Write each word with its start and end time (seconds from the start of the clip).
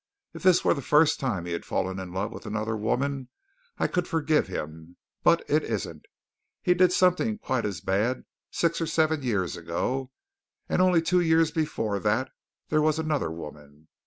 If 0.33 0.41
this 0.41 0.65
were 0.65 0.73
the 0.73 0.81
first 0.81 1.19
time 1.19 1.45
he 1.45 1.51
had 1.51 1.63
fallen 1.63 1.99
in 1.99 2.11
love 2.11 2.31
with 2.31 2.47
another 2.47 2.75
woman, 2.75 3.29
I 3.77 3.85
could 3.85 4.07
forgive 4.07 4.47
him, 4.47 4.97
but 5.21 5.47
it 5.47 5.63
isn't. 5.63 6.07
He 6.63 6.73
did 6.73 6.91
something 6.91 7.37
quite 7.37 7.65
as 7.67 7.81
bad 7.81 8.25
six 8.49 8.81
or 8.81 8.87
seven 8.87 9.21
years 9.21 9.55
ago, 9.55 10.09
and 10.67 10.81
only 10.81 11.03
two 11.03 11.19
years 11.21 11.51
before 11.51 11.99
that 11.99 12.31
there 12.69 12.81
was 12.81 12.97
another 12.97 13.29
woman. 13.29 13.89